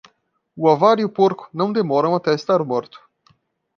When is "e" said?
0.99-1.05